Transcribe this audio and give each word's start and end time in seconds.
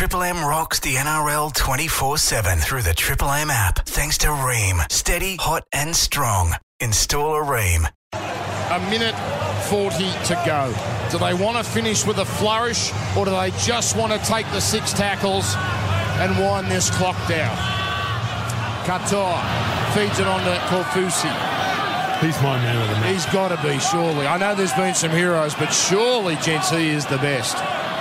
Triple 0.00 0.22
M 0.22 0.42
rocks 0.42 0.80
the 0.80 0.94
NRL 0.94 1.52
24 1.52 2.16
7 2.16 2.58
through 2.58 2.80
the 2.80 2.94
Triple 2.94 3.30
M 3.32 3.50
app. 3.50 3.80
Thanks 3.84 4.16
to 4.16 4.32
Ream. 4.32 4.78
Steady, 4.88 5.36
hot, 5.36 5.62
and 5.74 5.94
strong. 5.94 6.54
Install 6.80 7.34
a 7.34 7.42
Ream. 7.42 7.86
A 8.14 8.80
minute 8.88 9.14
40 9.68 9.98
to 10.24 10.42
go. 10.46 10.74
Do 11.10 11.18
they 11.18 11.34
want 11.34 11.58
to 11.58 11.70
finish 11.70 12.06
with 12.06 12.16
a 12.16 12.24
flourish 12.24 12.90
or 13.14 13.26
do 13.26 13.32
they 13.32 13.50
just 13.58 13.94
want 13.94 14.10
to 14.10 14.18
take 14.26 14.46
the 14.52 14.60
six 14.60 14.94
tackles 14.94 15.54
and 16.16 16.32
wind 16.38 16.70
this 16.70 16.88
clock 16.88 17.18
down? 17.28 17.54
Katoa 18.86 19.36
feeds 19.92 20.18
it 20.18 20.26
on 20.26 20.40
to 20.44 20.56
Kaufusi. 20.72 21.28
He's 22.22 22.40
my 22.40 22.56
man 22.56 22.80
of 22.80 22.88
the 22.88 22.94
match. 22.94 23.12
He's 23.12 23.26
got 23.26 23.48
to 23.48 23.68
be, 23.68 23.78
surely. 23.78 24.26
I 24.26 24.38
know 24.38 24.54
there's 24.54 24.72
been 24.72 24.94
some 24.94 25.10
heroes, 25.10 25.54
but 25.54 25.68
surely, 25.74 26.36
gents, 26.36 26.70
he 26.70 26.88
is 26.88 27.04
the 27.04 27.18
best. 27.18 27.58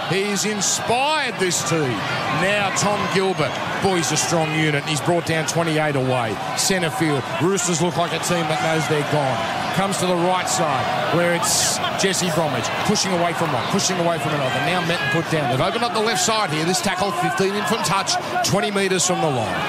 He's 0.09 0.43
inspired 0.43 1.35
this 1.37 1.61
team. 1.69 1.93
Now 2.41 2.73
Tom 2.77 2.97
Gilbert. 3.13 3.53
Boy, 3.83 3.97
he's 3.97 4.11
a 4.11 4.17
strong 4.17 4.49
unit. 4.57 4.83
He's 4.85 4.99
brought 5.01 5.27
down 5.27 5.45
28 5.45 5.95
away. 5.95 6.35
Centre 6.57 6.89
field. 6.89 7.23
Roosters 7.43 7.79
look 7.79 7.95
like 7.95 8.11
a 8.11 8.23
team 8.25 8.41
that 8.49 8.57
knows 8.65 8.81
they're 8.89 9.05
gone. 9.13 9.37
Comes 9.75 9.99
to 9.99 10.07
the 10.07 10.15
right 10.15 10.49
side 10.49 11.15
where 11.15 11.35
it's 11.35 11.77
Jesse 12.01 12.31
Bromwich 12.33 12.65
pushing 12.89 13.13
away 13.13 13.33
from 13.33 13.53
one, 13.53 13.63
pushing 13.69 13.97
away 13.99 14.17
from 14.17 14.33
another. 14.33 14.59
Now 14.65 14.81
Metten 14.81 15.11
put 15.13 15.29
down. 15.29 15.51
They've 15.51 15.61
opened 15.61 15.83
up 15.83 15.93
the 15.93 16.01
left 16.01 16.21
side 16.21 16.49
here. 16.49 16.65
This 16.65 16.81
tackle 16.81 17.11
15 17.11 17.53
in 17.53 17.63
from 17.65 17.83
touch, 17.83 18.17
20 18.49 18.71
metres 18.71 19.05
from 19.05 19.21
the 19.21 19.29
line. 19.29 19.61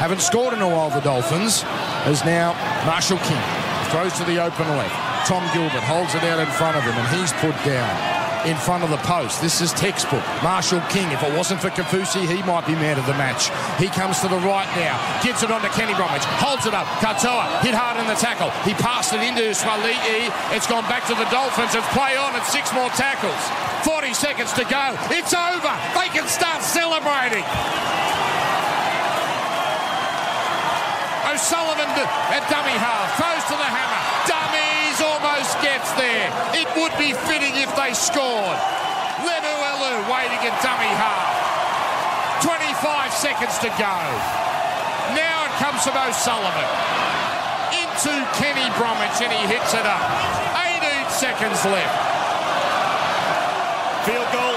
Haven't 0.00 0.22
scored 0.22 0.54
in 0.54 0.62
a 0.62 0.68
while, 0.68 0.88
the 0.88 1.00
Dolphins, 1.00 1.64
as 2.08 2.24
now 2.24 2.54
Marshall 2.86 3.18
King 3.18 3.44
throws 3.92 4.16
to 4.16 4.24
the 4.24 4.42
open 4.42 4.66
left. 4.68 5.28
Tom 5.28 5.44
Gilbert 5.52 5.84
holds 5.84 6.14
it 6.14 6.24
out 6.24 6.40
in 6.40 6.46
front 6.56 6.76
of 6.76 6.82
him, 6.82 6.94
and 6.96 7.08
he's 7.16 7.32
put 7.34 7.54
down 7.64 8.13
in 8.44 8.56
front 8.56 8.84
of 8.84 8.90
the 8.90 9.00
post. 9.08 9.40
This 9.40 9.60
is 9.60 9.72
textbook. 9.72 10.22
Marshall 10.42 10.80
King, 10.90 11.10
if 11.12 11.22
it 11.22 11.32
wasn't 11.36 11.60
for 11.60 11.70
Kaufusi, 11.70 12.28
he 12.28 12.42
might 12.44 12.66
be 12.66 12.74
man 12.74 12.98
of 12.98 13.06
the 13.06 13.14
match. 13.14 13.48
He 13.80 13.88
comes 13.88 14.20
to 14.20 14.28
the 14.28 14.38
right 14.38 14.68
now, 14.76 15.00
gives 15.22 15.42
it 15.42 15.50
on 15.50 15.62
to 15.62 15.68
Kenny 15.70 15.94
Bromwich, 15.94 16.24
holds 16.40 16.66
it 16.66 16.74
up. 16.74 16.86
Katoa 17.00 17.60
hit 17.64 17.74
hard 17.74 17.96
in 18.00 18.06
the 18.06 18.18
tackle. 18.20 18.50
He 18.68 18.74
passed 18.74 19.12
it 19.12 19.22
into 19.22 19.42
Swali'i. 19.56 20.28
It's 20.54 20.66
gone 20.66 20.84
back 20.84 21.06
to 21.08 21.14
the 21.14 21.26
Dolphins. 21.32 21.74
It's 21.74 21.88
play 21.96 22.16
on 22.16 22.34
and 22.34 22.44
six 22.44 22.72
more 22.72 22.88
tackles. 22.96 23.40
40 23.84 24.14
seconds 24.14 24.52
to 24.54 24.64
go. 24.64 24.96
It's 25.12 25.32
over. 25.32 25.72
They 25.96 26.08
can 26.12 26.28
start 26.28 26.62
celebrating. 26.62 27.44
O'Sullivan 31.34 31.90
at 32.30 32.46
dummy 32.48 32.76
half, 32.78 33.16
throws 33.18 33.44
to 33.50 33.56
the 33.58 33.68
hammer. 33.68 33.93
Be 37.04 37.12
fitting 37.28 37.52
if 37.60 37.68
they 37.76 37.92
scored. 37.92 38.56
Lemuelu 39.28 39.92
waiting 40.08 40.40
at 40.40 40.56
dummy 40.64 40.88
half. 40.96 42.40
25 42.40 43.12
seconds 43.12 43.60
to 43.60 43.68
go. 43.76 43.96
Now 45.12 45.44
it 45.44 45.52
comes 45.60 45.84
from 45.84 46.00
O'Sullivan. 46.00 46.64
Into 47.76 48.08
Kenny 48.40 48.72
Bromwich 48.80 49.20
and 49.20 49.28
he 49.28 49.44
hits 49.52 49.76
it 49.76 49.84
up. 49.84 50.00
18 50.56 50.80
seconds 51.12 51.60
left. 51.68 51.92
Field 54.08 54.28
goal. 54.32 54.56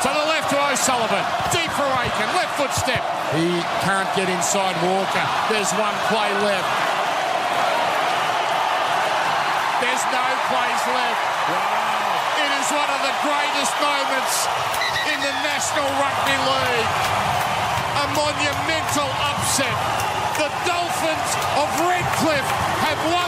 To 0.00 0.08
the 0.16 0.26
left 0.32 0.48
to 0.48 0.56
O'Sullivan. 0.64 1.24
Deep 1.52 1.68
for 1.76 1.84
Aitken. 1.84 2.28
Left 2.32 2.56
foot 2.56 2.72
step. 2.72 3.04
He 3.36 3.52
can't 3.84 4.08
get 4.16 4.32
inside 4.32 4.80
Walker. 4.80 5.26
There's 5.52 5.68
one 5.76 5.92
play 6.08 6.32
left. 6.40 6.87
No 9.98 10.22
plays 10.46 10.84
left. 10.94 11.22
Wow. 11.50 12.38
It 12.38 12.50
is 12.62 12.68
one 12.70 12.86
of 12.86 13.02
the 13.02 13.14
greatest 13.26 13.74
moments 13.82 14.46
in 15.10 15.18
the 15.18 15.34
National 15.42 15.90
Rugby 15.98 16.38
League. 16.38 16.92
A 17.98 18.06
monumental 18.14 19.10
upset. 19.26 19.74
The 20.38 20.46
Dolphins 20.62 21.30
of 21.58 21.66
Redcliffe 21.82 22.50
have 22.86 23.00
won 23.10 23.26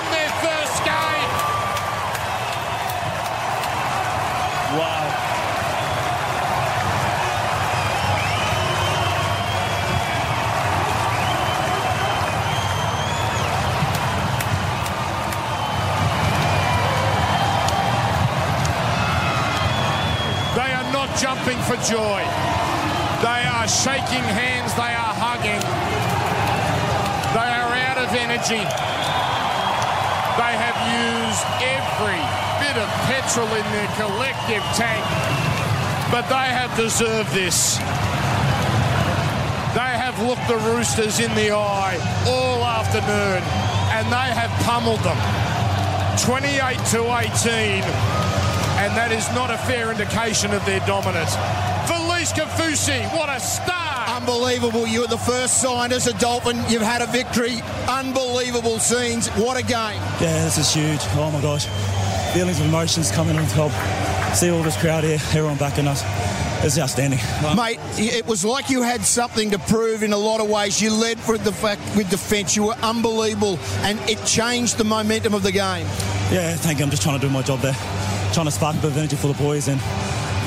jumping 21.40 21.62
for 21.64 21.76
joy. 21.88 22.20
They 23.24 23.42
are 23.48 23.68
shaking 23.68 24.24
hands. 24.24 24.74
They 24.74 24.92
are 24.92 25.14
hugging. 25.16 25.60
They 27.32 27.48
are 27.48 27.72
out 27.88 27.98
of 27.98 28.12
energy. 28.12 28.60
They 30.36 30.54
have 30.56 30.76
used 30.84 31.44
every 31.64 32.20
bit 32.60 32.76
of 32.76 32.88
petrol 33.08 33.48
in 33.56 33.64
their 33.72 33.88
collective 33.96 34.64
tank. 34.76 35.04
But 36.12 36.28
they 36.28 36.48
have 36.52 36.76
deserved 36.76 37.30
this. 37.32 37.76
They 39.72 39.92
have 39.96 40.20
looked 40.20 40.46
the 40.48 40.58
Roosters 40.68 41.20
in 41.20 41.34
the 41.34 41.52
eye 41.52 41.96
all 42.26 42.64
afternoon 42.64 43.42
and 43.96 44.06
they 44.12 44.28
have 44.34 44.50
pummeled 44.64 45.00
them. 45.00 45.16
28 46.18 46.76
to 46.92 47.00
18 47.16 48.29
and 48.80 48.96
that 48.96 49.12
is 49.12 49.28
not 49.34 49.50
a 49.50 49.58
fair 49.68 49.90
indication 49.90 50.52
of 50.52 50.64
their 50.64 50.80
dominance. 50.86 51.36
Felise 51.84 52.32
Kaufusi, 52.32 53.04
what 53.14 53.28
a 53.28 53.38
star! 53.38 54.08
Unbelievable. 54.16 54.86
You 54.86 55.02
were 55.02 55.06
the 55.06 55.18
first 55.18 55.60
signed 55.60 55.92
as 55.92 56.06
a 56.06 56.18
Dolphin. 56.18 56.56
You've 56.68 56.82
had 56.82 57.02
a 57.02 57.06
victory. 57.06 57.60
Unbelievable 57.88 58.78
scenes. 58.78 59.28
What 59.30 59.58
a 59.58 59.62
game. 59.62 60.00
Yeah, 60.20 60.44
this 60.44 60.56
is 60.56 60.72
huge. 60.72 61.00
Oh 61.16 61.30
my 61.30 61.42
gosh. 61.42 61.66
Feelings 62.32 62.58
of 62.58 62.66
emotions 62.66 63.10
coming 63.10 63.36
on 63.36 63.46
top. 63.48 63.70
See 64.34 64.50
all 64.50 64.62
this 64.62 64.80
crowd 64.80 65.04
here, 65.04 65.18
everyone 65.34 65.58
backing 65.58 65.86
us. 65.86 66.02
It's 66.64 66.78
outstanding. 66.78 67.18
Mate, 67.56 67.80
it 67.98 68.26
was 68.26 68.44
like 68.44 68.70
you 68.70 68.82
had 68.82 69.02
something 69.02 69.50
to 69.50 69.58
prove 69.58 70.02
in 70.02 70.12
a 70.12 70.18
lot 70.18 70.40
of 70.40 70.48
ways. 70.48 70.80
You 70.80 70.92
led 70.92 71.18
for 71.18 71.38
the 71.38 71.52
fact 71.52 71.80
with 71.96 72.10
defence. 72.10 72.54
You 72.54 72.64
were 72.64 72.76
unbelievable, 72.82 73.58
and 73.80 73.98
it 74.08 74.24
changed 74.26 74.76
the 74.76 74.84
momentum 74.84 75.34
of 75.34 75.42
the 75.42 75.52
game. 75.52 75.86
Yeah, 76.30 76.54
thank 76.56 76.78
you. 76.78 76.84
I'm 76.84 76.90
just 76.90 77.02
trying 77.02 77.18
to 77.18 77.26
do 77.26 77.32
my 77.32 77.42
job 77.42 77.60
there. 77.60 77.76
Trying 78.32 78.46
to 78.46 78.52
spark 78.52 78.76
a 78.76 78.78
bit 78.80 78.90
of 78.92 78.96
energy 78.96 79.16
for 79.16 79.26
the 79.28 79.34
boys, 79.34 79.68
and 79.68 79.80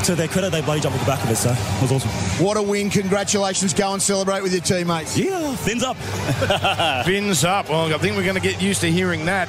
to 0.06 0.16
their 0.16 0.28
credit, 0.28 0.52
they 0.52 0.62
bloody 0.62 0.82
jumped 0.82 0.98
at 1.00 1.06
the 1.06 1.12
back 1.12 1.24
of 1.24 1.30
it, 1.32 1.36
so 1.36 1.50
it 1.52 1.82
was 1.82 1.92
awesome. 1.92 2.10
What 2.46 2.58
a 2.58 2.62
win. 2.62 2.90
Congratulations. 2.90 3.74
Go 3.74 3.94
and 3.94 4.02
celebrate 4.02 4.42
with 4.42 4.52
your 4.54 4.62
teammates. 4.62 5.18
Yeah, 5.18 5.56
fins 5.56 5.84
up. 5.84 5.96
Fins 7.06 7.44
up. 7.44 7.70
Well, 7.70 7.94
I 7.94 7.98
think 7.98 8.16
we're 8.18 8.24
going 8.24 8.36
to 8.36 8.42
get 8.42 8.62
used 8.62 8.82
to 8.82 8.92
hearing 8.92 9.26
that. 9.26 9.48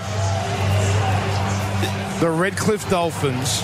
The 2.21 2.31
Redcliffe 2.31 2.89
Dolphins 2.91 3.61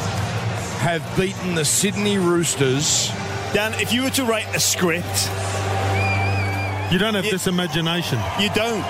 have 0.80 1.02
beaten 1.16 1.54
the 1.54 1.64
Sydney 1.64 2.18
Roosters. 2.18 3.08
Dan, 3.52 3.74
if 3.80 3.92
you 3.92 4.02
were 4.02 4.10
to 4.10 4.24
write 4.24 4.46
a 4.54 4.60
script, 4.60 5.06
You 6.92 6.98
don't 6.98 7.14
have 7.14 7.24
this 7.24 7.46
imagination. 7.46 8.18
you 8.40 8.50
don't. 8.50 8.84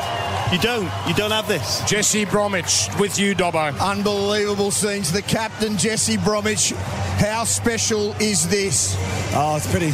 You 0.53 0.59
don't. 0.59 0.91
You 1.07 1.15
don't 1.15 1.31
have 1.31 1.47
this. 1.47 1.81
Jesse 1.89 2.25
Bromwich 2.25 2.89
with 2.99 3.21
you, 3.21 3.37
Dobbo. 3.37 3.73
Unbelievable 3.81 4.73
scenes. 4.73 5.13
The 5.13 5.23
captain, 5.23 5.77
Jesse 5.77 6.17
Bromwich. 6.17 6.73
How 7.21 7.45
special 7.45 8.13
is 8.21 8.49
this? 8.49 8.97
Oh, 9.33 9.55
it's 9.57 9.71
pretty, 9.71 9.93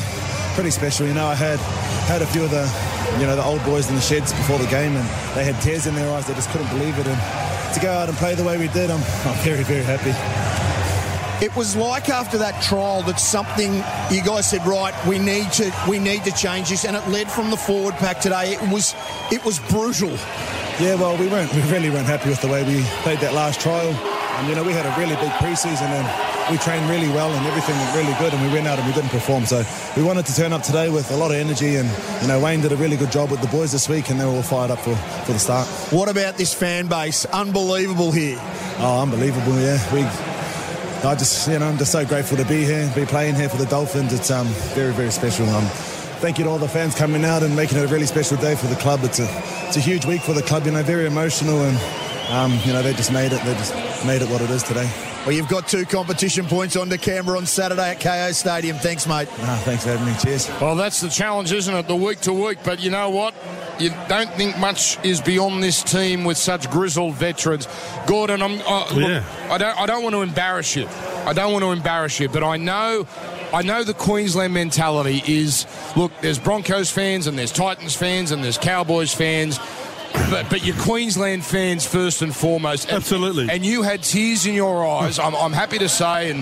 pretty 0.54 0.70
special. 0.70 1.06
You 1.06 1.12
know, 1.12 1.26
I 1.26 1.34
heard, 1.34 1.58
heard 2.08 2.22
a 2.22 2.26
few 2.26 2.42
of 2.42 2.50
the, 2.50 2.64
you 3.20 3.26
know, 3.26 3.36
the 3.36 3.44
old 3.44 3.62
boys 3.64 3.90
in 3.90 3.96
the 3.96 4.00
sheds 4.00 4.32
before 4.32 4.58
the 4.58 4.66
game, 4.68 4.96
and 4.96 5.06
they 5.36 5.44
had 5.44 5.60
tears 5.60 5.86
in 5.86 5.94
their 5.94 6.10
eyes. 6.14 6.26
They 6.26 6.32
just 6.32 6.48
couldn't 6.48 6.68
believe 6.68 6.98
it. 6.98 7.06
And 7.06 7.74
to 7.74 7.80
go 7.80 7.92
out 7.92 8.08
and 8.08 8.16
play 8.16 8.34
the 8.34 8.44
way 8.44 8.56
we 8.56 8.68
did, 8.68 8.90
I'm, 8.90 9.02
I'm 9.26 9.36
very, 9.44 9.62
very 9.62 9.84
happy. 9.84 10.45
It 11.42 11.54
was 11.54 11.76
like 11.76 12.08
after 12.08 12.38
that 12.38 12.62
trial 12.62 13.02
that 13.02 13.20
something 13.20 13.74
you 14.10 14.24
guys 14.24 14.48
said, 14.48 14.66
right, 14.66 14.94
we 15.06 15.18
need 15.18 15.52
to 15.52 15.70
we 15.86 15.98
need 15.98 16.24
to 16.24 16.32
change 16.32 16.70
this, 16.70 16.86
and 16.86 16.96
it 16.96 17.06
led 17.08 17.30
from 17.30 17.50
the 17.50 17.58
forward 17.58 17.94
pack 17.94 18.20
today. 18.20 18.54
It 18.54 18.72
was 18.72 18.94
it 19.30 19.44
was 19.44 19.58
brutal. 19.58 20.16
Yeah, 20.80 20.94
well, 20.94 21.16
we 21.16 21.28
weren't, 21.28 21.52
we 21.54 21.60
really 21.70 21.90
weren't 21.90 22.06
happy 22.06 22.30
with 22.30 22.40
the 22.40 22.48
way 22.48 22.64
we 22.64 22.82
played 23.02 23.18
that 23.20 23.34
last 23.34 23.60
trial. 23.60 23.88
And 24.36 24.48
you 24.48 24.54
know, 24.54 24.62
we 24.64 24.72
had 24.72 24.84
a 24.84 25.00
really 25.00 25.16
big 25.16 25.32
preseason, 25.32 25.88
and 25.88 26.50
we 26.50 26.56
trained 26.58 26.88
really 26.88 27.08
well, 27.08 27.30
and 27.30 27.46
everything 27.46 27.76
went 27.76 27.96
really 27.96 28.14
good, 28.18 28.32
and 28.32 28.42
we 28.46 28.52
went 28.52 28.66
out 28.66 28.78
and 28.78 28.86
we 28.86 28.94
didn't 28.94 29.10
perform. 29.10 29.44
So 29.44 29.62
we 29.96 30.02
wanted 30.02 30.24
to 30.26 30.34
turn 30.34 30.54
up 30.54 30.62
today 30.62 30.88
with 30.88 31.10
a 31.10 31.16
lot 31.16 31.30
of 31.32 31.36
energy, 31.36 31.76
and 31.76 31.88
you 32.22 32.28
know, 32.28 32.40
Wayne 32.40 32.62
did 32.62 32.72
a 32.72 32.76
really 32.76 32.96
good 32.96 33.12
job 33.12 33.30
with 33.30 33.42
the 33.42 33.48
boys 33.48 33.72
this 33.72 33.88
week, 33.90 34.08
and 34.08 34.18
they 34.18 34.24
were 34.24 34.32
all 34.32 34.42
fired 34.42 34.70
up 34.70 34.78
for, 34.78 34.96
for 34.96 35.32
the 35.32 35.38
start. 35.38 35.66
What 35.92 36.08
about 36.08 36.36
this 36.36 36.54
fan 36.54 36.86
base? 36.86 37.26
Unbelievable 37.26 38.10
here. 38.10 38.38
Oh, 38.78 39.02
unbelievable! 39.02 39.60
Yeah, 39.60 39.76
we. 39.92 40.25
I 41.04 41.14
just, 41.14 41.46
you 41.48 41.58
know, 41.58 41.66
I'm 41.68 41.78
just 41.78 41.92
so 41.92 42.04
grateful 42.04 42.36
to 42.38 42.44
be 42.44 42.64
here, 42.64 42.90
be 42.94 43.04
playing 43.06 43.34
here 43.36 43.48
for 43.48 43.58
the 43.58 43.66
Dolphins. 43.66 44.12
It's 44.12 44.30
um, 44.30 44.46
very, 44.74 44.92
very 44.92 45.10
special. 45.10 45.48
Um, 45.50 45.64
thank 46.20 46.38
you 46.38 46.44
to 46.44 46.50
all 46.50 46.58
the 46.58 46.68
fans 46.68 46.94
coming 46.94 47.24
out 47.24 47.42
and 47.42 47.54
making 47.54 47.78
it 47.78 47.84
a 47.84 47.88
really 47.88 48.06
special 48.06 48.36
day 48.38 48.56
for 48.56 48.66
the 48.66 48.76
club. 48.76 49.00
It's 49.04 49.20
a, 49.20 49.26
it's 49.68 49.76
a 49.76 49.80
huge 49.80 50.04
week 50.06 50.22
for 50.22 50.32
the 50.32 50.42
club. 50.42 50.64
You 50.66 50.72
know, 50.72 50.82
very 50.82 51.06
emotional, 51.06 51.60
and 51.62 51.78
um, 52.30 52.58
you 52.64 52.72
know, 52.72 52.82
they 52.82 52.92
just 52.94 53.12
made 53.12 53.32
it. 53.32 53.42
They 53.44 53.54
just 53.54 53.74
made 54.06 54.22
it 54.22 54.28
what 54.30 54.40
it 54.42 54.50
is 54.50 54.62
today. 54.64 54.90
Well, 55.26 55.34
you've 55.34 55.48
got 55.48 55.66
two 55.68 55.84
competition 55.84 56.46
points 56.46 56.76
on 56.76 56.88
to 56.88 56.98
Canberra 56.98 57.38
on 57.38 57.46
Saturday 57.46 57.90
at 57.90 58.00
KO 58.00 58.32
Stadium. 58.32 58.76
Thanks, 58.76 59.06
mate. 59.08 59.28
Ah, 59.40 59.60
thanks 59.64 59.82
for 59.84 59.90
having 59.90 60.06
me. 60.06 60.14
Cheers. 60.20 60.48
Well, 60.60 60.76
that's 60.76 61.00
the 61.00 61.08
challenge, 61.08 61.52
isn't 61.52 61.74
it? 61.74 61.88
The 61.88 61.96
week 61.96 62.20
to 62.22 62.32
week. 62.32 62.58
But 62.64 62.80
you 62.80 62.90
know 62.90 63.10
what? 63.10 63.34
You 63.80 63.90
don't 64.08 64.30
think 64.34 64.56
much 64.58 65.04
is 65.04 65.20
beyond 65.20 65.62
this 65.62 65.82
team 65.82 66.24
with 66.24 66.36
such 66.38 66.70
grizzled 66.70 67.14
veterans. 67.14 67.66
Gordon, 68.06 68.40
I'm, 68.40 68.60
uh, 68.60 68.86
look, 68.94 69.08
Yeah. 69.08 69.24
I 69.50 69.58
don't. 69.58 69.78
I 69.80 69.86
don't 69.86 70.02
want 70.02 70.14
to 70.14 70.22
embarrass 70.22 70.76
you. 70.76 70.86
I 71.26 71.32
don't 71.32 71.52
want 71.52 71.64
to 71.64 71.72
embarrass 71.72 72.20
you, 72.20 72.28
but 72.28 72.42
I 72.42 72.56
know. 72.56 73.06
I 73.52 73.62
know 73.62 73.84
the 73.84 73.94
Queensland 73.94 74.52
mentality 74.54 75.22
is 75.26 75.66
look, 75.96 76.12
there's 76.20 76.38
Broncos 76.38 76.90
fans 76.90 77.26
and 77.26 77.38
there's 77.38 77.52
Titans 77.52 77.94
fans 77.94 78.32
and 78.32 78.42
there's 78.42 78.58
Cowboys 78.58 79.14
fans. 79.14 79.58
But, 80.30 80.48
but 80.48 80.64
you're 80.64 80.76
Queensland 80.76 81.44
fans 81.44 81.86
first 81.86 82.22
and 82.22 82.34
foremost. 82.34 82.88
And- 82.88 82.96
Absolutely. 82.96 83.48
And 83.50 83.64
you 83.64 83.82
had 83.82 84.02
tears 84.02 84.46
in 84.46 84.54
your 84.54 84.84
eyes, 84.86 85.18
I'm, 85.18 85.34
I'm 85.36 85.52
happy 85.52 85.78
to 85.78 85.88
say, 85.88 86.30
and 86.30 86.38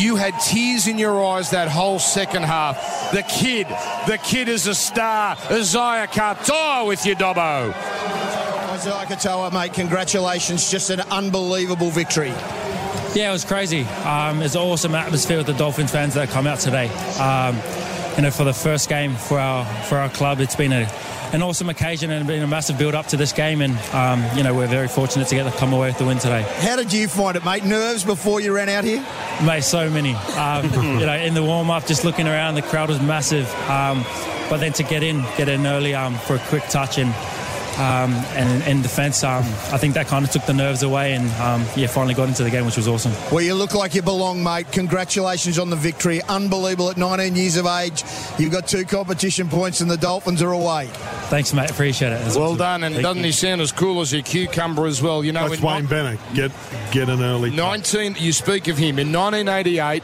you 0.00 0.16
had 0.16 0.32
tears 0.40 0.88
in 0.88 0.98
your 0.98 1.22
eyes 1.24 1.50
that 1.50 1.68
whole 1.68 1.98
second 1.98 2.44
half. 2.44 3.12
The 3.12 3.22
kid, 3.22 3.66
the 4.08 4.18
kid 4.18 4.48
is 4.48 4.66
a 4.66 4.74
star. 4.74 5.36
Isaiah 5.50 6.06
Katoa 6.08 6.86
with 6.88 7.04
you, 7.06 7.14
Dobbo. 7.14 7.72
Isaiah 8.78 9.06
Katoa, 9.06 9.52
mate, 9.52 9.72
congratulations. 9.72 10.70
Just 10.70 10.90
an 10.90 11.00
unbelievable 11.10 11.90
victory. 11.90 12.28
Yeah, 13.12 13.30
it 13.30 13.32
was 13.32 13.44
crazy. 13.44 13.82
Um, 13.82 14.40
it's 14.40 14.54
an 14.54 14.60
awesome 14.60 14.94
atmosphere 14.94 15.38
with 15.38 15.48
the 15.48 15.52
Dolphins 15.52 15.90
fans 15.90 16.14
that 16.14 16.28
come 16.28 16.46
out 16.46 16.60
today. 16.60 16.86
Um, 17.18 17.56
you 18.14 18.22
know, 18.22 18.30
for 18.30 18.44
the 18.44 18.52
first 18.52 18.88
game 18.88 19.16
for 19.16 19.36
our 19.36 19.64
for 19.86 19.98
our 19.98 20.08
club, 20.08 20.38
it's 20.38 20.54
been 20.54 20.70
a, 20.70 20.88
an 21.32 21.42
awesome 21.42 21.68
occasion 21.68 22.12
and 22.12 22.24
been 22.28 22.40
a 22.40 22.46
massive 22.46 22.78
build 22.78 22.94
up 22.94 23.06
to 23.08 23.16
this 23.16 23.32
game. 23.32 23.62
And 23.62 23.76
um, 23.92 24.24
you 24.36 24.44
know, 24.44 24.54
we're 24.54 24.68
very 24.68 24.86
fortunate 24.86 25.26
to 25.26 25.34
get 25.34 25.52
to 25.52 25.58
come 25.58 25.72
away 25.72 25.88
with 25.88 25.98
the 25.98 26.04
win 26.04 26.20
today. 26.20 26.42
How 26.42 26.76
did 26.76 26.92
you 26.92 27.08
find 27.08 27.36
it, 27.36 27.44
mate? 27.44 27.64
Nerves 27.64 28.04
before 28.04 28.40
you 28.40 28.54
ran 28.54 28.68
out 28.68 28.84
here? 28.84 29.04
Mate, 29.44 29.64
so 29.64 29.90
many. 29.90 30.14
Um, 30.14 30.66
you 31.00 31.04
know, 31.04 31.16
in 31.16 31.34
the 31.34 31.42
warm 31.42 31.68
up, 31.68 31.84
just 31.84 32.04
looking 32.04 32.28
around, 32.28 32.54
the 32.54 32.62
crowd 32.62 32.90
was 32.90 33.00
massive. 33.02 33.52
Um, 33.68 34.04
but 34.48 34.58
then 34.58 34.72
to 34.74 34.84
get 34.84 35.02
in, 35.02 35.22
get 35.36 35.48
in 35.48 35.66
early 35.66 35.96
um, 35.96 36.14
for 36.14 36.36
a 36.36 36.38
quick 36.38 36.62
touch 36.68 36.98
and. 36.98 37.12
Um, 37.78 38.12
and 38.34 38.62
in 38.64 38.82
defence, 38.82 39.22
um, 39.22 39.44
I 39.72 39.78
think 39.78 39.94
that 39.94 40.08
kind 40.08 40.24
of 40.24 40.32
took 40.32 40.44
the 40.46 40.52
nerves 40.52 40.82
away, 40.82 41.14
and 41.14 41.30
um, 41.40 41.64
yeah, 41.76 41.86
finally 41.86 42.12
got 42.14 42.26
into 42.28 42.42
the 42.42 42.50
game, 42.50 42.66
which 42.66 42.76
was 42.76 42.88
awesome. 42.88 43.12
Well, 43.30 43.40
you 43.40 43.54
look 43.54 43.72
like 43.72 43.94
you 43.94 44.02
belong, 44.02 44.42
mate. 44.42 44.72
Congratulations 44.72 45.60
on 45.60 45.70
the 45.70 45.76
victory. 45.76 46.20
Unbelievable 46.28 46.90
at 46.90 46.96
19 46.96 47.36
years 47.36 47.56
of 47.56 47.66
age. 47.66 48.02
You've 48.36 48.50
got 48.50 48.66
two 48.66 48.84
competition 48.84 49.48
points 49.48 49.80
and 49.80 49.88
the 49.88 49.96
Dolphins 49.96 50.42
are 50.42 50.50
away. 50.50 50.86
Thanks, 51.30 51.52
mate. 51.54 51.70
Appreciate 51.70 52.10
it. 52.12 52.20
It 52.20 52.24
was 52.24 52.36
Well 52.36 52.46
awesome. 52.48 52.58
done, 52.58 52.82
and 52.84 52.94
Thank 52.96 53.04
doesn't 53.04 53.18
you. 53.20 53.26
he 53.26 53.32
sound 53.32 53.60
as 53.60 53.70
cool 53.70 54.00
as 54.00 54.12
your 54.12 54.22
cucumber 54.22 54.86
as 54.86 55.00
well? 55.00 55.24
You 55.24 55.30
know, 55.30 55.48
That's 55.48 55.60
in 55.60 55.66
Wayne 55.66 55.86
Bennett. 55.86 56.18
Get 56.34 56.50
get 56.90 57.08
an 57.08 57.22
early. 57.22 57.50
19, 57.50 58.16
you 58.18 58.32
speak 58.32 58.66
of 58.66 58.76
him. 58.76 58.98
In 58.98 59.12
1988, 59.12 60.02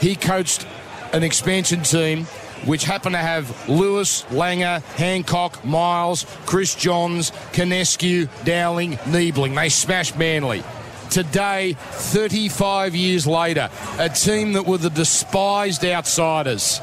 he 0.00 0.14
coached 0.14 0.66
an 1.14 1.22
expansion 1.22 1.82
team 1.84 2.26
which 2.64 2.84
happened 2.84 3.14
to 3.14 3.18
have 3.18 3.68
Lewis, 3.68 4.24
Langer, 4.24 4.82
Hancock, 4.96 5.64
Miles, 5.64 6.26
Chris 6.46 6.74
Johns, 6.74 7.30
Conescu, 7.52 8.28
Dowling, 8.44 8.98
Niebling. 9.06 9.54
They 9.54 9.68
smashed 9.68 10.18
Manly. 10.18 10.62
Today, 11.10 11.74
35 11.78 12.94
years 12.94 13.26
later, 13.26 13.70
a 13.98 14.10
team 14.10 14.52
that 14.52 14.66
were 14.66 14.76
the 14.76 14.90
despised 14.90 15.84
outsiders. 15.84 16.80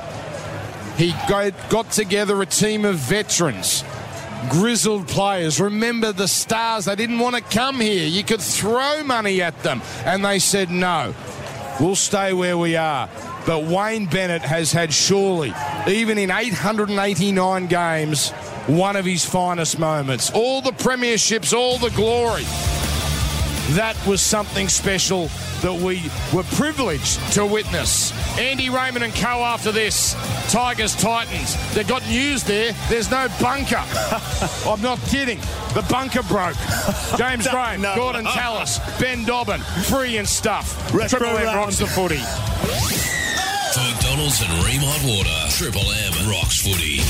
He 0.98 1.12
got 1.30 1.92
together 1.92 2.42
a 2.42 2.46
team 2.46 2.86
of 2.86 2.96
veterans, 2.96 3.84
grizzled 4.50 5.08
players. 5.08 5.60
Remember 5.60 6.12
the 6.12 6.28
stars, 6.28 6.86
they 6.86 6.96
didn't 6.96 7.20
want 7.20 7.36
to 7.36 7.42
come 7.42 7.80
here. 7.80 8.08
You 8.08 8.24
could 8.24 8.42
throw 8.42 9.04
money 9.04 9.42
at 9.42 9.62
them. 9.62 9.82
And 10.06 10.26
they 10.26 10.40
said, 10.40 10.72
no, 10.72 11.14
we'll 11.80 11.96
stay 11.96 12.34
where 12.34 12.58
we 12.58 12.76
are. 12.78 13.10
But 13.46 13.64
Wayne 13.66 14.08
Bennett 14.08 14.42
has 14.42 14.72
had 14.72 14.92
surely, 14.92 15.54
even 15.88 16.18
in 16.18 16.32
889 16.32 17.68
games, 17.68 18.32
one 18.68 18.96
of 18.96 19.06
his 19.06 19.24
finest 19.24 19.78
moments. 19.78 20.32
All 20.32 20.62
the 20.62 20.72
premierships, 20.72 21.54
all 21.54 21.78
the 21.78 21.92
glory. 21.92 22.44
That 23.76 23.96
was 24.06 24.22
something 24.22 24.68
special 24.70 25.28
that 25.62 25.74
we 25.74 26.04
were 26.34 26.44
privileged 26.56 27.20
to 27.34 27.46
witness. 27.46 28.12
Andy 28.38 28.70
Raymond 28.70 29.04
and 29.04 29.14
co 29.16 29.44
after 29.44 29.72
this. 29.72 30.14
Tigers 30.52 30.96
Titans. 30.96 31.56
They've 31.74 31.88
got 31.88 32.06
news 32.08 32.44
there. 32.44 32.74
There's 32.90 33.10
no 33.10 33.28
bunker. 33.42 33.82
I'm 34.68 34.82
not 34.82 35.00
kidding. 35.08 35.40
The 35.74 35.86
bunker 35.90 36.22
broke. 36.24 36.56
James 37.18 37.48
Graham, 37.50 37.82
No. 37.82 37.96
Gordon 37.96 38.26
Tallis, 38.26 38.80
Ben 39.00 39.26
Dobbin, 39.26 39.62
free 39.86 40.18
and 40.18 40.28
stuff. 40.28 40.94
Retro 40.94 41.20
Triple 41.20 41.38
M 41.38 41.56
rocks 41.56 41.80
the 41.80 41.88
footy. 41.88 42.22
For 44.16 44.22
McDonald's 44.24 44.48
and 44.48 44.64
Ream 44.64 44.80
Hot 44.80 45.04
Water, 45.04 45.40
Triple 45.52 45.84
M 46.08 46.16
rocks 46.32 46.64
footy. 46.64 47.04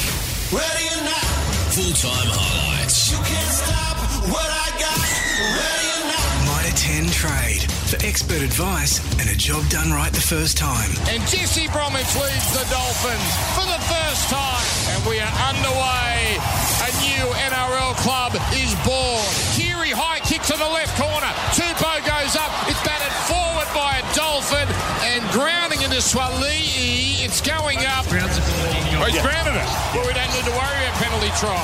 Ready 0.50 0.90
or 0.98 1.06
not, 1.06 1.30
Full 1.78 1.94
time 1.94 2.34
highlights. 2.34 3.14
you 3.14 3.22
can't 3.22 3.54
stop 3.54 3.94
what 4.26 4.50
I 4.50 4.74
got. 4.82 5.06
Ready 5.38 5.88
or 6.02 6.06
not. 6.10 6.26
Mitre 6.50 6.74
10 6.74 7.06
Trade 7.14 7.62
for 7.86 8.02
expert 8.02 8.42
advice 8.42 9.06
and 9.22 9.30
a 9.30 9.38
job 9.38 9.62
done 9.70 9.94
right 9.94 10.10
the 10.18 10.24
first 10.24 10.58
time. 10.58 10.90
And 11.06 11.22
Jesse 11.30 11.70
Bromwich 11.70 12.10
leads 12.18 12.50
the 12.58 12.66
Dolphins 12.74 13.30
for 13.54 13.70
the 13.70 13.82
first 13.86 14.26
time. 14.34 14.66
And 14.98 15.06
we 15.06 15.22
are 15.22 15.36
underway. 15.46 16.42
A 16.42 16.92
new 17.06 17.26
NRL 17.54 17.94
club 18.02 18.34
is 18.58 18.74
born. 18.82 19.30
Kiri 19.54 19.94
high 19.94 20.26
kick 20.26 20.42
to 20.50 20.58
the 20.58 20.70
left 20.74 20.98
corner. 20.98 21.30
Tupou 21.54 22.02
goes 22.02 22.34
up. 22.34 22.50
It's 22.66 22.82
batted 22.82 23.14
forward 23.56 23.74
by 23.74 24.00
a 24.00 24.16
Dolphin 24.16 24.68
and 25.08 25.24
grounding 25.32 25.82
into 25.82 25.98
Swalii. 26.04 27.24
It's 27.24 27.40
going 27.40 27.80
up. 27.88 28.04
Oh, 28.12 29.08
he's 29.08 29.22
grounded 29.22 29.56
it. 29.56 29.68
Well, 29.96 30.04
we 30.04 30.12
don't 30.12 30.32
need 30.36 30.44
to 30.44 30.52
worry 30.52 30.76
about 30.84 31.00
penalty 31.00 31.32
try. 31.40 31.56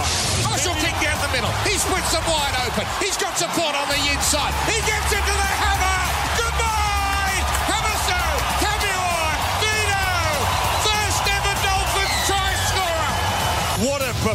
Marshall 0.48 0.76
King 0.80 0.96
down 1.04 1.20
the 1.20 1.32
middle. 1.36 1.52
He 1.68 1.76
splits 1.76 2.12
them 2.14 2.24
wide 2.32 2.56
open. 2.64 2.88
He's 3.04 3.18
got 3.18 3.38
support 3.38 3.76
on 3.76 3.88
the 3.90 4.00
inside. 4.08 4.54
He 4.72 4.80
gets 4.88 5.12
into 5.12 5.36
the 5.36 5.52
hammer. 5.60 5.71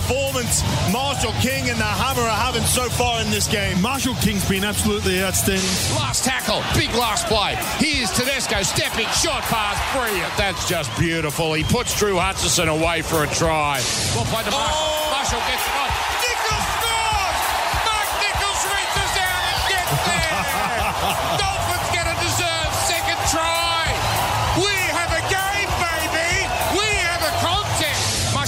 Performance 0.06 0.62
Marshall 0.92 1.32
King 1.40 1.68
and 1.68 1.78
the 1.78 1.84
Hammer 1.84 2.22
are 2.22 2.36
having 2.36 2.62
so 2.62 2.88
far 2.88 3.20
in 3.20 3.30
this 3.30 3.48
game. 3.48 3.80
Marshall 3.82 4.14
King's 4.16 4.48
been 4.48 4.64
absolutely 4.64 5.22
outstanding. 5.22 5.64
Last 5.96 6.24
tackle, 6.24 6.62
big 6.74 6.94
last 6.94 7.26
play. 7.26 7.56
Here's 7.78 8.10
Tedesco 8.12 8.62
stepping, 8.62 9.06
short 9.08 9.42
pass, 9.44 9.76
brilliant. 9.96 10.32
That's 10.36 10.68
just 10.68 10.96
beautiful. 10.98 11.54
He 11.54 11.64
puts 11.64 11.98
Drew 11.98 12.18
Hutchison 12.18 12.68
away 12.68 13.02
for 13.02 13.24
a 13.24 13.26
try. 13.26 13.80
Well 14.14 14.24
played 14.26 14.44
to 14.44 14.50
Marshall. 14.52 14.76
Oh! 14.78 15.10
Marshall 15.12 15.40
gets 15.48 15.66
it 15.66 15.85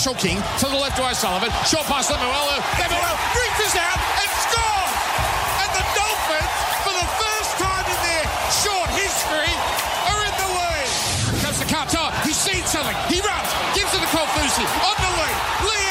Marshall 0.09 0.25
King 0.25 0.41
to 0.57 0.67
the 0.73 0.81
left 0.81 0.97
to 0.97 1.05
O'Sullivan. 1.05 1.53
Short 1.69 1.85
pass 1.85 2.09
to 2.09 2.15
Lemuelu. 2.17 2.57
Lemuelu 2.81 3.13
reaches 3.37 3.77
out 3.77 4.01
and 4.01 4.31
scores. 4.41 4.93
And 5.61 5.71
the 5.77 5.85
Dolphins, 5.93 6.55
for 6.81 6.95
the 6.97 7.09
first 7.21 7.53
time 7.61 7.85
in 7.85 7.99
their 8.09 8.25
short 8.49 8.89
history, 8.97 9.53
are 10.09 10.21
in 10.25 10.33
the 10.41 10.49
lead. 10.49 10.89
Comes 11.45 11.61
to 11.61 11.69
Carter. 11.69 12.09
He's 12.25 12.41
seen 12.41 12.65
something. 12.65 12.97
He 13.13 13.21
runs. 13.21 13.53
Gives 13.77 13.93
it 13.93 14.01
to 14.01 14.09
Kaufusi. 14.09 14.65
On 14.81 14.97
the 14.97 15.13
lead. 15.13 15.37
Lee 15.69 15.88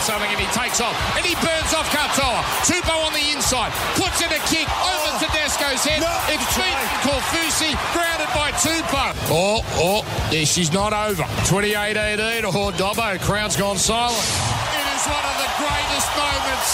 12. 0.00 0.02
Here 0.02 0.02
he 0.02 0.02
spotted 0.02 0.02
something 0.02 0.30
and 0.30 0.40
he 0.40 0.50
takes 0.50 0.80
off 0.80 0.96
and 1.16 1.24
he 1.24 1.34
burns 1.38 1.72
off 1.74 1.86
Katoa. 1.90 2.42
Tupou 2.66 3.06
on 3.06 3.12
the 3.12 3.26
inside, 3.30 3.70
puts 3.94 4.18
in 4.22 4.30
a 4.30 4.42
kick 4.50 4.66
over 4.66 5.10
oh. 5.14 5.18
Tedesco's 5.22 5.84
head. 5.84 6.00
No. 6.02 6.10
It's 6.30 6.46
beaten 6.56 6.88
Kaufusi, 7.06 7.70
grounded 7.94 8.30
by 8.34 8.50
Tupou. 8.58 9.10
Oh, 9.30 9.62
oh, 9.78 10.02
yeah, 10.32 10.44
she's 10.44 10.72
not 10.72 10.92
over. 10.92 11.24
28 11.46 11.96
18. 11.96 12.44
Oh, 12.46 12.72
Dobbo, 12.74 13.18
crowd's 13.22 13.56
gone 13.56 13.78
silent. 13.78 14.18
It 14.18 14.86
is 14.98 15.04
one 15.06 15.26
of 15.30 15.36
the 15.38 15.50
greatest 15.62 16.10
moments 16.18 16.70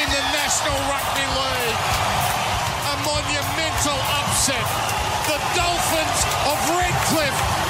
in 0.00 0.08
the 0.08 0.22
National 0.32 0.78
Rugby 0.88 1.26
League. 1.36 1.80
A 2.88 2.94
monumental 3.04 3.98
upset. 4.24 4.66
The 5.28 5.38
Dolphins 5.52 6.20
of 6.48 6.56
Redcliffe 6.72 7.67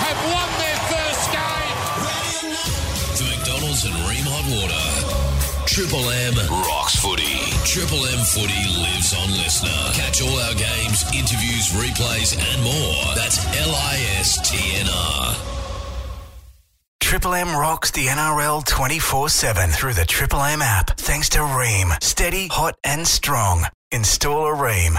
Triple 5.79 6.11
M 6.11 6.35
rocks 6.51 6.97
footy. 6.97 7.39
Triple 7.65 8.05
M 8.07 8.19
footy 8.25 8.81
lives 8.83 9.15
on 9.15 9.31
listener. 9.31 9.71
Catch 9.93 10.21
all 10.23 10.37
our 10.41 10.55
games, 10.55 11.05
interviews, 11.15 11.69
replays, 11.71 12.37
and 12.37 12.63
more. 12.65 13.15
That's 13.15 13.47
L 13.57 13.71
I 13.71 13.95
S 14.19 14.51
T 14.51 14.59
N 14.81 14.89
R. 14.93 15.37
Triple 17.01 17.33
M 17.35 17.55
rocks 17.55 17.93
the 17.93 18.07
NRL 18.07 18.67
24 18.67 19.29
7 19.29 19.71
through 19.71 19.95
the 19.95 20.05
Triple 20.05 20.43
M 20.43 20.63
app. 20.63 20.97
Thanks 20.97 21.29
to 21.29 21.45
Ream. 21.45 21.93
Steady, 22.01 22.49
hot, 22.49 22.75
and 22.83 23.07
strong. 23.07 23.65
Install 23.93 24.47
a 24.47 24.55
Ream. 24.55 24.99